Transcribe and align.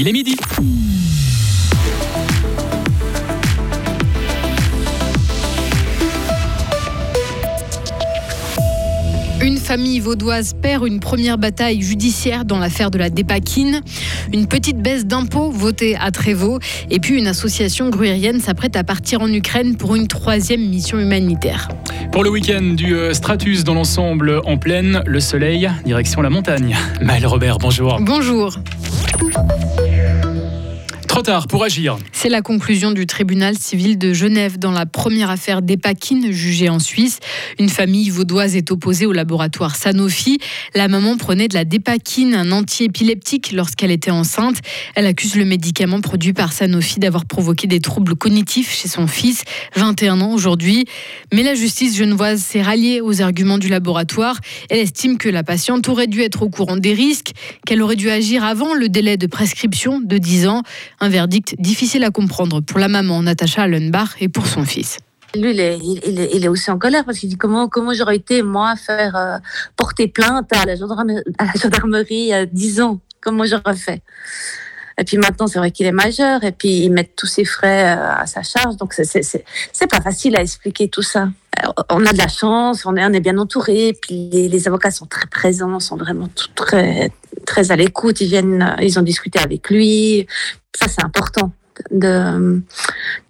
Il 0.00 0.08
est 0.08 0.12
midi. 0.12 0.34
Une 9.42 9.58
famille 9.58 10.00
vaudoise 10.00 10.54
perd 10.54 10.86
une 10.86 11.00
première 11.00 11.36
bataille 11.36 11.82
judiciaire 11.82 12.46
dans 12.46 12.58
l'affaire 12.58 12.90
de 12.90 12.96
la 12.96 13.10
dépakine. 13.10 13.82
Une 14.32 14.46
petite 14.46 14.78
baisse 14.78 15.04
d'impôts 15.04 15.50
votée 15.50 15.96
à 15.96 16.10
Trévaux. 16.10 16.60
Et 16.88 16.98
puis 16.98 17.18
une 17.18 17.26
association 17.26 17.90
gruyérienne 17.90 18.40
s'apprête 18.40 18.76
à 18.76 18.84
partir 18.84 19.20
en 19.20 19.30
Ukraine 19.30 19.76
pour 19.76 19.96
une 19.96 20.08
troisième 20.08 20.66
mission 20.66 20.98
humanitaire. 20.98 21.68
Pour 22.10 22.24
le 22.24 22.30
week-end 22.30 22.72
du 22.74 22.94
euh, 22.94 23.12
Stratus 23.12 23.64
dans 23.64 23.74
l'ensemble 23.74 24.40
en 24.46 24.56
pleine, 24.56 25.02
le 25.04 25.20
soleil, 25.20 25.70
direction 25.84 26.22
la 26.22 26.30
montagne. 26.30 26.74
Maël 27.02 27.26
Robert, 27.26 27.58
bonjour. 27.58 27.98
Bonjour. 28.00 28.56
C'est 32.12 32.30
la 32.30 32.40
conclusion 32.40 32.92
du 32.92 33.06
tribunal 33.06 33.54
civil 33.58 33.98
de 33.98 34.14
Genève 34.14 34.58
dans 34.58 34.70
la 34.70 34.86
première 34.86 35.28
affaire 35.28 35.60
d'Epakine 35.60 36.32
jugée 36.32 36.70
en 36.70 36.78
Suisse. 36.78 37.18
Une 37.58 37.68
famille 37.68 38.08
vaudoise 38.08 38.56
est 38.56 38.70
opposée 38.70 39.04
au 39.04 39.12
laboratoire 39.12 39.76
Sanofi. 39.76 40.38
La 40.74 40.88
maman 40.88 41.18
prenait 41.18 41.48
de 41.48 41.52
la 41.52 41.66
Dépakine, 41.66 42.34
un 42.34 42.52
antiépileptique, 42.52 43.52
lorsqu'elle 43.52 43.90
était 43.90 44.10
enceinte. 44.10 44.60
Elle 44.94 45.04
accuse 45.04 45.36
le 45.36 45.44
médicament 45.44 46.00
produit 46.00 46.32
par 46.32 46.54
Sanofi 46.54 47.00
d'avoir 47.00 47.26
provoqué 47.26 47.66
des 47.66 47.80
troubles 47.80 48.14
cognitifs 48.16 48.72
chez 48.72 48.88
son 48.88 49.06
fils, 49.06 49.42
21 49.76 50.22
ans 50.22 50.32
aujourd'hui. 50.32 50.86
Mais 51.34 51.42
la 51.42 51.54
justice 51.54 51.98
genevoise 51.98 52.40
s'est 52.40 52.62
ralliée 52.62 53.02
aux 53.02 53.20
arguments 53.20 53.58
du 53.58 53.68
laboratoire. 53.68 54.38
Elle 54.70 54.78
estime 54.78 55.18
que 55.18 55.28
la 55.28 55.42
patiente 55.42 55.86
aurait 55.90 56.06
dû 56.06 56.22
être 56.22 56.42
au 56.42 56.48
courant 56.48 56.78
des 56.78 56.94
risques, 56.94 57.32
qu'elle 57.66 57.82
aurait 57.82 57.96
dû 57.96 58.08
agir 58.08 58.42
avant 58.42 58.72
le 58.72 58.88
délai 58.88 59.18
de 59.18 59.26
prescription 59.26 60.00
de 60.00 60.16
10 60.16 60.46
ans. 60.46 60.62
Verdict 61.10 61.54
difficile 61.58 62.04
à 62.04 62.10
comprendre 62.10 62.60
pour 62.60 62.78
la 62.78 62.88
maman 62.88 63.22
Natacha 63.22 63.62
Allenbach 63.62 64.16
et 64.20 64.28
pour 64.28 64.46
son 64.46 64.64
fils. 64.64 64.98
Lui, 65.34 65.52
il 65.52 66.44
est, 66.44 66.48
aussi 66.48 66.70
en 66.70 66.78
colère 66.78 67.04
parce 67.04 67.18
qu'il 67.18 67.28
dit 67.28 67.36
comment, 67.36 67.68
comment 67.68 67.92
j'aurais 67.94 68.16
été, 68.16 68.42
moi, 68.42 68.74
faire 68.74 69.14
euh, 69.14 69.38
porter 69.76 70.08
plainte 70.08 70.52
à 70.52 70.64
la 70.64 70.74
gendarmerie, 70.74 71.22
à 71.38 71.44
la 71.44 71.52
gendarmerie 71.52 72.32
à 72.32 72.46
10 72.46 72.80
ans? 72.80 73.00
Comment 73.20 73.44
j'aurais 73.44 73.76
fait? 73.76 74.02
Et 74.98 75.04
puis 75.04 75.16
maintenant, 75.16 75.46
c'est 75.46 75.58
vrai 75.58 75.70
qu'il 75.70 75.86
est 75.86 75.92
majeur, 75.92 76.44
et 76.44 76.52
puis 76.52 76.84
ils 76.84 76.90
mettent 76.90 77.16
tous 77.16 77.26
ses 77.26 77.44
frais 77.44 77.96
euh, 77.96 78.12
à 78.12 78.26
sa 78.26 78.42
charge, 78.42 78.76
donc 78.76 78.94
c'est 78.94 79.90
pas 79.90 80.00
facile 80.00 80.36
à 80.36 80.42
expliquer 80.42 80.88
tout 80.88 81.02
ça. 81.02 81.28
On 81.90 82.06
a 82.06 82.12
de 82.12 82.18
la 82.18 82.28
chance, 82.28 82.86
on 82.86 82.96
est, 82.96 83.20
bien 83.20 83.36
entouré, 83.36 83.96
puis 84.00 84.30
les, 84.32 84.68
avocats 84.68 84.90
sont 84.90 85.06
très 85.06 85.26
présents, 85.26 85.78
sont 85.80 85.96
vraiment 85.96 86.28
très, 86.54 87.10
très 87.46 87.70
à 87.70 87.76
l'écoute, 87.76 88.20
ils 88.20 88.28
viennent, 88.28 88.76
ils 88.80 88.98
ont 88.98 89.02
discuté 89.02 89.38
avec 89.38 89.68
lui, 89.68 90.26
ça, 90.74 90.88
c'est 90.88 91.04
important 91.04 91.52
de 91.90 92.62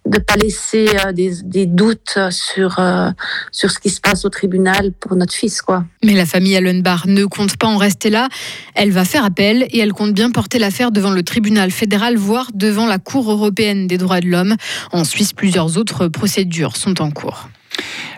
ne 0.05 0.17
pas 0.19 0.35
laisser 0.35 0.87
euh, 1.05 1.11
des, 1.11 1.65
doutes 1.65 2.17
sur, 2.29 2.79
euh, 2.79 3.11
sur 3.51 3.69
ce 3.71 3.79
qui 3.79 3.89
se 3.89 4.01
passe 4.01 4.25
au 4.25 4.29
tribunal 4.29 4.91
pour 4.99 5.15
notre 5.15 5.33
fils. 5.33 5.61
Quoi. 5.61 5.85
Mais 6.03 6.13
la 6.13 6.25
famille 6.25 6.55
Allenbar 6.55 7.07
ne 7.07 7.25
compte 7.25 7.57
pas 7.57 7.67
en 7.67 7.77
rester 7.77 8.09
là. 8.09 8.27
Elle 8.75 8.91
va 8.91 9.05
faire 9.05 9.25
appel 9.25 9.67
et 9.69 9.79
elle 9.79 9.93
compte 9.93 10.13
bien 10.13 10.31
porter 10.31 10.59
l'affaire 10.59 10.91
devant 10.91 11.11
le 11.11 11.23
tribunal 11.23 11.71
fédéral, 11.71 12.17
voire 12.17 12.49
devant 12.53 12.87
la 12.87 12.99
Cour 12.99 13.31
européenne 13.31 13.87
des 13.87 13.97
droits 13.97 14.21
de 14.21 14.27
l'homme. 14.27 14.55
En 14.91 15.03
Suisse, 15.03 15.33
plusieurs 15.33 15.77
autres 15.77 16.07
procédures 16.07 16.75
sont 16.75 17.01
en 17.01 17.11
cours. 17.11 17.49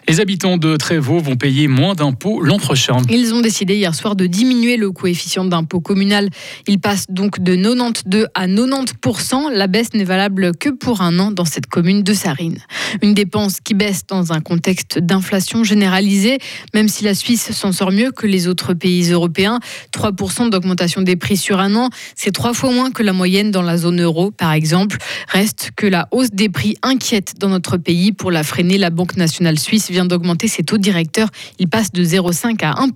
Les 0.10 0.20
habitants 0.20 0.58
de 0.58 0.76
Trévaux 0.76 1.20
vont 1.20 1.38
payer 1.38 1.70
moins 1.70 1.96
d'impôts 1.96 2.42
l'an 2.42 2.58
prochain. 2.58 2.98
Ils 3.10 3.34
ont 3.34 3.40
décidé 3.40 3.76
hier 3.76 3.96
soir 3.96 4.18
de 4.18 4.26
diminuer 4.26 4.76
le 4.76 4.92
coefficient 4.92 5.46
d'impôt 5.46 5.80
communal. 5.80 6.30
Il 6.68 6.80
passe 6.80 7.06
donc 7.10 7.40
de 7.40 7.56
92 7.56 8.28
à 8.34 8.48
90% 8.48 9.54
La 9.54 9.68
baisse 9.68 9.94
n'est 9.94 10.04
valable 10.04 10.52
que 10.58 10.70
pour 10.70 11.02
un 11.02 11.20
an 11.20 11.32
dans 11.32 11.46
cette 11.46 11.68
commune 11.68 12.04
de 12.04 12.14
Sarine. 12.14 12.60
Une 13.02 13.14
dépense 13.14 13.62
qui 13.62 13.76
baisse 13.76 14.06
dans 14.06 14.34
un 14.34 14.42
contexte 14.42 15.00
d'inflation 15.00 15.64
généralisée, 15.64 16.38
même 16.74 16.90
si 16.90 17.06
la 17.06 17.14
Suisse 17.14 17.54
s'en 17.54 17.72
sort 17.72 17.92
mieux 17.92 18.12
que 18.12 18.28
les 18.28 18.50
autres 18.50 18.74
pays 18.74 19.10
européens. 19.10 19.60
3% 19.94 20.50
d'augmentation 20.50 21.02
des 21.02 21.16
prix 21.16 21.38
sur 21.38 21.60
un 21.60 21.76
an, 21.76 21.90
c'est 22.16 22.32
trois 22.32 22.54
fois 22.54 22.72
moins 22.72 22.92
que 22.92 23.04
la 23.04 23.14
moyenne 23.14 23.52
dans 23.52 23.62
la 23.62 23.78
zone 23.78 24.02
euro, 24.02 24.32
par 24.32 24.52
exemple. 24.52 24.98
Reste 25.30 25.72
que 25.78 25.88
la 25.88 26.10
hausse 26.12 26.32
des 26.32 26.50
prix 26.50 26.76
inquiète 26.84 27.36
dans 27.40 27.50
notre 27.50 27.78
pays. 27.78 28.12
Pour 28.12 28.32
la 28.32 28.44
freiner, 28.44 28.78
la 28.78 28.90
Banque 28.90 29.16
nationale 29.16 29.58
suisse 29.58 29.93
vient 29.94 30.06
d'augmenter 30.06 30.48
ses 30.50 30.64
taux 30.64 30.78
directeurs. 30.78 31.30
Il 31.60 31.70
passe 31.70 31.92
de 31.92 32.04
0,5 32.04 32.64
à 32.66 32.82
1 32.82 32.90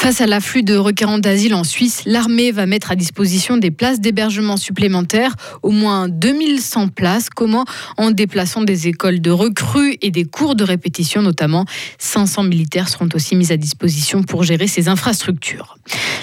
Face 0.00 0.20
à 0.20 0.26
l'afflux 0.26 0.62
de 0.62 0.76
requérants 0.76 1.18
d'asile 1.18 1.54
en 1.54 1.64
Suisse, 1.64 2.02
l'armée 2.06 2.52
va 2.52 2.66
mettre 2.66 2.92
à 2.92 2.94
disposition 2.94 3.56
des 3.56 3.72
places 3.72 4.00
d'hébergement 4.00 4.56
supplémentaires, 4.56 5.34
au 5.64 5.70
moins 5.70 6.08
2100 6.08 6.88
places. 6.88 7.28
Comment 7.28 7.64
En 7.96 8.12
déplaçant 8.12 8.62
des 8.62 8.86
écoles 8.86 9.20
de 9.20 9.32
recrues 9.32 9.98
et 10.00 10.12
des 10.12 10.24
cours 10.24 10.54
de 10.54 10.62
répétition 10.62 11.20
notamment. 11.20 11.64
500 11.98 12.44
militaires 12.44 12.88
seront 12.88 13.08
aussi 13.12 13.34
mis 13.34 13.50
à 13.50 13.56
disposition 13.56 14.22
pour 14.22 14.44
gérer 14.44 14.68
ces 14.68 14.88
infrastructures. 14.88 15.76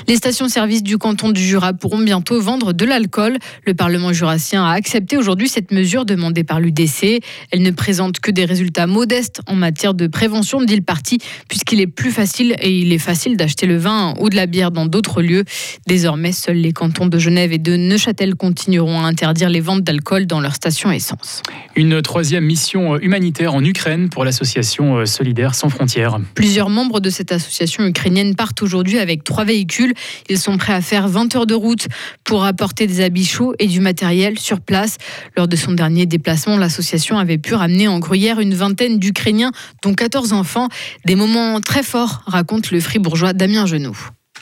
Les 0.07 0.15
stations-service 0.15 0.81
du 0.81 0.97
canton 0.97 1.31
du 1.31 1.41
Jura 1.41 1.73
pourront 1.73 1.99
bientôt 1.99 2.39
vendre 2.39 2.71
de 2.71 2.85
l'alcool. 2.85 3.37
Le 3.65 3.73
Parlement 3.73 4.13
jurassien 4.13 4.63
a 4.63 4.71
accepté 4.71 5.17
aujourd'hui 5.17 5.49
cette 5.49 5.71
mesure 5.71 6.05
demandée 6.05 6.45
par 6.45 6.61
l'UDC. 6.61 7.21
Elle 7.51 7.61
ne 7.61 7.71
présente 7.71 8.21
que 8.21 8.31
des 8.31 8.45
résultats 8.45 8.87
modestes 8.87 9.41
en 9.47 9.55
matière 9.55 9.93
de 9.93 10.07
prévention, 10.07 10.61
dit 10.63 10.77
le 10.77 10.81
parti, 10.81 11.17
puisqu'il 11.49 11.81
est 11.81 11.87
plus 11.87 12.11
facile 12.11 12.55
et 12.61 12.71
il 12.71 12.93
est 12.93 12.99
facile 12.99 13.35
d'acheter 13.35 13.64
le 13.65 13.77
vin 13.77 14.13
ou 14.19 14.29
de 14.29 14.35
la 14.35 14.45
bière 14.45 14.71
dans 14.71 14.85
d'autres 14.85 15.21
lieux. 15.21 15.43
Désormais, 15.87 16.31
seuls 16.31 16.57
les 16.57 16.73
cantons 16.73 17.07
de 17.07 17.17
Genève 17.17 17.51
et 17.51 17.57
de 17.57 17.75
Neuchâtel 17.75 18.35
continueront 18.35 18.99
à 18.99 19.07
interdire 19.07 19.49
les 19.49 19.61
ventes 19.61 19.83
d'alcool 19.83 20.25
dans 20.25 20.39
leurs 20.39 20.55
stations 20.55 20.91
essence. 20.91 21.41
Une 21.75 22.01
troisième 22.01 22.45
mission 22.45 22.97
humanitaire 22.97 23.53
en 23.53 23.63
Ukraine 23.63 24.09
pour 24.09 24.25
l'association 24.25 24.97
euh, 24.97 25.05
Solidaire 25.05 25.55
sans 25.55 25.69
frontières. 25.69 26.17
Plusieurs 26.33 26.69
membres 26.69 26.99
de 26.99 27.09
cette 27.09 27.31
association 27.31 27.85
ukrainienne 27.85 28.35
partent 28.35 28.61
aujourd'hui 28.61 28.99
avec 28.99 29.23
trois 29.23 29.45
véhicules. 29.45 29.93
Ils 30.29 30.39
sont 30.39 30.57
prêts 30.57 30.73
à 30.73 30.81
faire 30.81 31.07
20 31.07 31.35
heures 31.35 31.47
de 31.47 31.53
route 31.53 31.87
pour 32.23 32.45
apporter 32.45 32.87
des 32.87 33.01
habits 33.01 33.25
chauds 33.25 33.53
et 33.59 33.67
du 33.67 33.79
matériel 33.79 34.39
sur 34.39 34.59
place. 34.61 34.97
Lors 35.37 35.47
de 35.47 35.55
son 35.55 35.71
dernier 35.71 36.05
déplacement, 36.05 36.57
l'association 36.57 37.17
avait 37.17 37.37
pu 37.37 37.53
ramener 37.53 37.87
en 37.87 37.99
Gruyère 37.99 38.39
une 38.39 38.53
vingtaine 38.53 38.99
d'Ukrainiens, 38.99 39.51
dont 39.83 39.93
14 39.93 40.33
enfants. 40.33 40.69
Des 41.05 41.15
moments 41.15 41.61
très 41.61 41.83
forts, 41.83 42.23
raconte 42.25 42.71
le 42.71 42.79
fribourgeois 42.79 43.33
Damien 43.33 43.54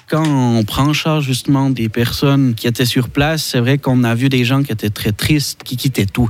Quand 0.09 0.27
on 0.27 0.63
prend 0.63 0.87
en 0.87 0.93
charge 0.93 1.25
justement 1.25 1.69
des 1.69 1.87
personnes 1.87 2.55
qui 2.55 2.67
étaient 2.67 2.85
sur 2.85 3.09
place, 3.09 3.43
c'est 3.43 3.59
vrai 3.59 3.77
qu'on 3.77 4.03
a 4.03 4.13
vu 4.15 4.27
des 4.27 4.43
gens 4.43 4.61
qui 4.61 4.71
étaient 4.71 4.89
très 4.89 5.11
tristes, 5.11 5.61
qui 5.63 5.77
quittaient 5.77 6.05
tout. 6.05 6.29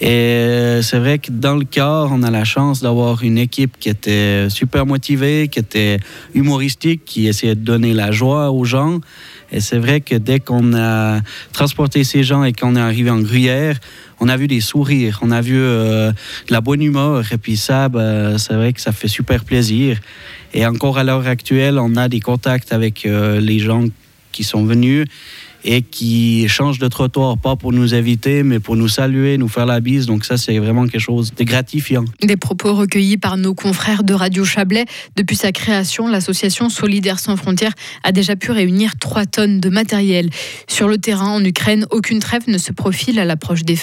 Et 0.00 0.78
c'est 0.82 0.98
vrai 0.98 1.18
que 1.18 1.30
dans 1.30 1.54
le 1.54 1.64
cas, 1.64 2.06
on 2.10 2.22
a 2.22 2.30
la 2.30 2.44
chance 2.44 2.80
d'avoir 2.80 3.22
une 3.22 3.38
équipe 3.38 3.76
qui 3.78 3.90
était 3.90 4.48
super 4.48 4.86
motivée, 4.86 5.48
qui 5.48 5.58
était 5.58 5.98
humoristique, 6.34 7.04
qui 7.04 7.26
essayait 7.28 7.54
de 7.54 7.60
donner 7.60 7.92
la 7.92 8.12
joie 8.12 8.50
aux 8.50 8.64
gens. 8.64 9.00
Et 9.52 9.60
c'est 9.60 9.78
vrai 9.78 10.00
que 10.00 10.14
dès 10.14 10.40
qu'on 10.40 10.74
a 10.74 11.20
transporté 11.52 12.04
ces 12.04 12.24
gens 12.24 12.42
et 12.42 12.52
qu'on 12.52 12.74
est 12.74 12.80
arrivé 12.80 13.10
en 13.10 13.20
Gruyère, 13.20 13.78
on 14.18 14.28
a 14.28 14.36
vu 14.36 14.48
des 14.48 14.60
sourires, 14.60 15.18
on 15.22 15.30
a 15.30 15.40
vu 15.40 15.56
euh, 15.56 16.10
de 16.10 16.52
la 16.52 16.60
bonne 16.60 16.82
humeur. 16.82 17.24
Et 17.32 17.38
puis 17.38 17.56
ça, 17.56 17.88
ben, 17.88 18.38
c'est 18.38 18.54
vrai 18.54 18.72
que 18.72 18.80
ça 18.80 18.92
fait 18.92 19.08
super 19.08 19.44
plaisir. 19.44 19.98
Et 20.54 20.66
encore 20.66 20.96
à 20.96 21.04
l'heure 21.04 21.26
actuelle, 21.26 21.78
on 21.78 21.96
a 21.96 22.08
des 22.08 22.20
contacts 22.20 22.72
avec 22.72 23.04
euh, 23.04 23.40
les 23.40 23.58
gens 23.58 23.84
qui 24.32 24.44
sont 24.44 24.64
venus 24.64 25.06
et 25.64 25.82
qui 25.82 26.48
changent 26.48 26.78
de 26.78 26.88
trottoir, 26.88 27.38
pas 27.38 27.56
pour 27.56 27.72
nous 27.72 27.94
inviter, 27.94 28.42
mais 28.42 28.60
pour 28.60 28.76
nous 28.76 28.88
saluer, 28.88 29.38
nous 29.38 29.48
faire 29.48 29.66
la 29.66 29.80
bise. 29.80 30.06
Donc 30.06 30.24
ça, 30.24 30.36
c'est 30.36 30.58
vraiment 30.58 30.86
quelque 30.86 31.00
chose 31.00 31.32
de 31.34 31.44
gratifiant. 31.44 32.04
Des 32.20 32.36
propos 32.36 32.74
recueillis 32.74 33.16
par 33.16 33.36
nos 33.36 33.54
confrères 33.54 34.04
de 34.04 34.14
Radio 34.14 34.44
Chablais. 34.44 34.84
Depuis 35.16 35.36
sa 35.36 35.52
création, 35.52 36.08
l'association 36.08 36.68
Solidaire 36.68 37.18
sans 37.18 37.36
frontières 37.36 37.72
a 38.02 38.12
déjà 38.12 38.36
pu 38.36 38.50
réunir 38.50 38.92
3 38.98 39.26
tonnes 39.26 39.60
de 39.60 39.68
matériel. 39.68 40.30
Sur 40.68 40.88
le 40.88 40.98
terrain, 40.98 41.30
en 41.30 41.44
Ukraine, 41.44 41.86
aucune 41.90 42.18
trêve 42.18 42.42
ne 42.48 42.58
se 42.58 42.72
profile 42.72 43.18
à 43.18 43.24
l'approche 43.24 43.62
des, 43.64 43.78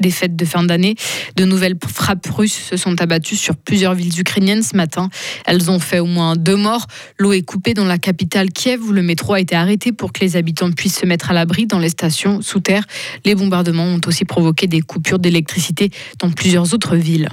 des 0.00 0.10
fêtes 0.10 0.36
de 0.36 0.44
fin 0.44 0.64
d'année. 0.64 0.96
De 1.36 1.44
nouvelles 1.44 1.76
frappes 1.86 2.26
russes 2.26 2.68
se 2.70 2.76
sont 2.76 3.00
abattues 3.00 3.36
sur 3.36 3.56
plusieurs 3.56 3.94
villes 3.94 4.18
ukrainiennes 4.20 4.62
ce 4.62 4.76
matin. 4.76 5.08
Elles 5.46 5.70
ont 5.70 5.78
fait 5.78 5.98
au 5.98 6.06
moins 6.06 6.36
deux 6.36 6.56
morts. 6.56 6.86
L'eau 7.18 7.32
est 7.32 7.42
coupée 7.42 7.74
dans 7.74 7.84
la 7.84 7.98
capitale 7.98 8.50
Kiev 8.50 8.82
où 8.82 8.92
le 8.92 9.02
métro 9.02 9.34
a 9.34 9.40
été 9.40 9.54
arrêté 9.54 9.92
pour 9.92 10.12
que 10.12 10.20
les 10.20 10.36
habitants 10.36 10.70
puissent 10.72 10.98
se 10.98 11.05
mettre 11.06 11.30
à 11.30 11.34
l'abri 11.34 11.66
dans 11.66 11.78
les 11.78 11.88
stations 11.88 12.42
sous 12.42 12.60
terre. 12.60 12.84
Les 13.24 13.34
bombardements 13.34 13.84
ont 13.84 14.00
aussi 14.06 14.24
provoqué 14.24 14.66
des 14.66 14.80
coupures 14.80 15.18
d'électricité 15.18 15.90
dans 16.20 16.30
plusieurs 16.30 16.74
autres 16.74 16.96
villes. 16.96 17.28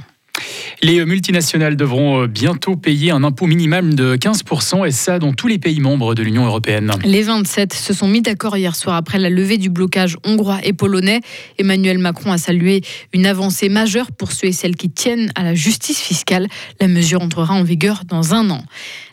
Les 0.81 1.06
multinationales 1.06 1.78
devront 1.78 2.24
euh, 2.24 2.28
bientôt 2.28 2.75
payer 2.75 3.12
un 3.12 3.24
impôt 3.24 3.46
minimal 3.46 3.96
de 3.96 4.16
15% 4.16 4.86
et 4.86 4.92
ça 4.92 5.20
dans 5.20 5.31
tous 5.31 5.48
les 5.48 5.60
pays 5.60 5.80
membres 5.80 6.16
de 6.16 6.24
l'Union 6.24 6.46
européenne. 6.46 6.92
Les 7.06 7.22
27 7.24 7.74
se 7.74 7.94
sont 7.94 8.08
mis 8.08 8.22
d'accord 8.22 8.58
hier 8.58 8.75
soir 8.75 8.96
après 8.96 9.20
la 9.20 9.30
levée 9.30 9.58
du 9.58 9.70
blocage 9.70 10.18
hongrois 10.26 10.60
et 10.64 10.74
polonais. 10.74 11.22
Emmanuel 11.58 12.00
Macron 12.00 12.31
a 12.31 12.38
salué 12.38 12.81
une 13.14 13.26
avancée 13.26 13.69
majeure 13.69 14.12
pour 14.12 14.31
ceux 14.31 14.48
et 14.48 14.52
celles 14.52 14.76
qui 14.76 14.90
tiennent 14.90 15.31
à 15.36 15.44
la 15.44 15.56
justice 15.56 16.00
fiscale. 16.00 16.48
La 16.81 16.88
mesure 16.88 17.22
entrera 17.22 17.54
en 17.54 17.64
vigueur 17.64 18.04
dans 18.06 18.34
un 18.34 18.50
an. 18.50 18.64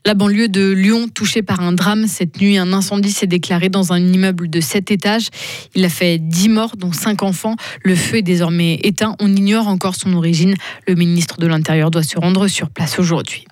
La 0.07 0.15
banlieue 0.15 0.49
de 0.49 0.71
Lyon, 0.73 1.09
touchée 1.13 1.43
par 1.43 1.61
un 1.61 1.73
drame. 1.73 2.07
Cette 2.07 2.41
nuit, 2.41 2.57
un 2.57 2.73
incendie 2.73 3.11
s'est 3.11 3.27
déclaré 3.27 3.69
dans 3.69 3.93
un 3.93 3.99
immeuble 3.99 4.49
de 4.49 4.61
7 4.61 4.91
étages. 4.91 5.29
Il 5.75 5.85
a 5.85 5.91
fait 5.91 6.19
10 6.19 6.49
morts, 6.49 6.77
dont 6.77 6.93
5 6.93 7.23
enfants. 7.23 7.57
Le 7.85 7.95
feu 7.95 8.19
est 8.19 8.23
désormais 8.23 8.81
éteint. 8.83 9.15
On 9.21 9.29
ignore 9.29 9.69
encore 9.69 9.95
son 9.95 10.15
origine. 10.15 10.55
Le 10.89 10.95
ministre 10.95 11.39
de 11.39 11.47
l'Intérieur 11.47 11.91
doit 11.91 12.03
se 12.03 12.19
rendre 12.19 12.49
sur 12.49 12.71
place 12.71 12.99
aujourd'hui. 12.99 13.45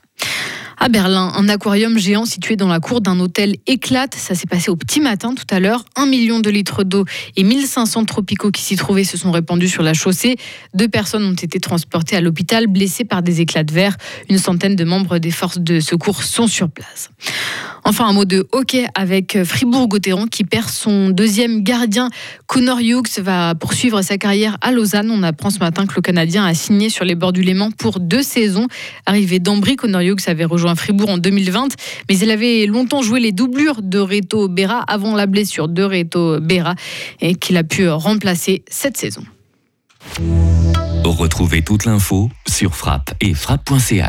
À 0.80 0.88
Berlin, 0.88 1.32
un 1.34 1.48
aquarium 1.48 1.98
géant 1.98 2.24
situé 2.24 2.54
dans 2.54 2.68
la 2.68 2.78
cour 2.78 3.00
d'un 3.00 3.18
hôtel 3.18 3.56
éclate. 3.66 4.14
Ça 4.14 4.36
s'est 4.36 4.46
passé 4.46 4.70
au 4.70 4.76
petit 4.76 5.00
matin 5.00 5.34
tout 5.34 5.46
à 5.50 5.58
l'heure. 5.58 5.84
Un 5.96 6.06
million 6.06 6.38
de 6.38 6.50
litres 6.50 6.84
d'eau 6.84 7.04
et 7.34 7.42
1500 7.42 8.04
tropicaux 8.04 8.52
qui 8.52 8.62
s'y 8.62 8.76
trouvaient 8.76 9.02
se 9.02 9.16
sont 9.16 9.32
répandus 9.32 9.68
sur 9.68 9.82
la 9.82 9.92
chaussée. 9.92 10.36
Deux 10.74 10.86
personnes 10.86 11.24
ont 11.24 11.34
été 11.34 11.58
transportées 11.58 12.14
à 12.14 12.20
l'hôpital 12.20 12.68
blessées 12.68 13.04
par 13.04 13.22
des 13.22 13.40
éclats 13.40 13.64
de 13.64 13.72
verre. 13.72 13.96
Une 14.28 14.38
centaine 14.38 14.76
de 14.76 14.84
membres 14.84 15.18
des 15.18 15.32
forces 15.32 15.58
de 15.58 15.80
secours 15.80 16.22
sont 16.22 16.46
sur 16.46 16.70
place. 16.70 17.10
Enfin, 17.88 18.06
un 18.06 18.12
mot 18.12 18.26
de 18.26 18.46
hockey 18.52 18.86
avec 18.94 19.42
Fribourg-Gotteron 19.44 20.26
qui 20.26 20.44
perd 20.44 20.68
son 20.68 21.08
deuxième 21.08 21.62
gardien. 21.62 22.10
Connor 22.46 22.80
Hughes 22.80 23.18
va 23.22 23.54
poursuivre 23.54 24.02
sa 24.02 24.18
carrière 24.18 24.58
à 24.60 24.72
Lausanne. 24.72 25.10
On 25.10 25.22
apprend 25.22 25.48
ce 25.48 25.58
matin 25.58 25.86
que 25.86 25.94
le 25.96 26.02
Canadien 26.02 26.44
a 26.44 26.52
signé 26.52 26.90
sur 26.90 27.06
les 27.06 27.14
bords 27.14 27.32
du 27.32 27.40
Léman 27.40 27.70
pour 27.72 27.98
deux 27.98 28.22
saisons. 28.22 28.66
Arrivé 29.06 29.38
d'Ambry, 29.38 29.76
Connor 29.76 30.02
Hughes 30.02 30.20
avait 30.26 30.44
rejoint 30.44 30.74
Fribourg 30.74 31.08
en 31.08 31.16
2020, 31.16 31.68
mais 32.10 32.18
il 32.18 32.30
avait 32.30 32.66
longtemps 32.66 33.00
joué 33.00 33.20
les 33.20 33.32
doublures 33.32 33.80
de 33.80 33.98
Reto 33.98 34.48
Berra 34.48 34.80
avant 34.80 35.14
la 35.14 35.24
blessure 35.24 35.68
de 35.68 35.82
Reto 35.82 36.40
Berra 36.40 36.74
et 37.22 37.36
qu'il 37.36 37.56
a 37.56 37.64
pu 37.64 37.88
remplacer 37.88 38.64
cette 38.68 38.98
saison. 38.98 39.22
Retrouvez 41.04 41.62
toute 41.62 41.86
l'info 41.86 42.28
sur 42.46 42.76
frappe 42.76 43.14
et 43.22 43.32
frappe.ch. 43.32 44.04